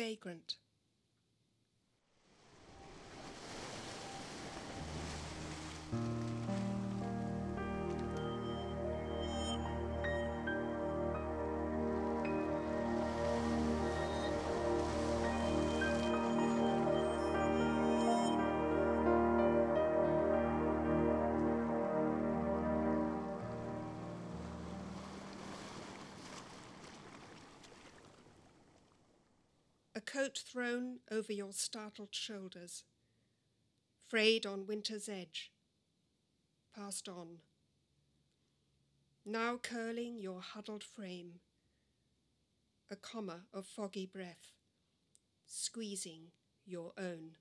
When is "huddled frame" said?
40.40-41.32